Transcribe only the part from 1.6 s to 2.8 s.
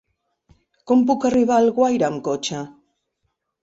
Alguaire amb cotxe?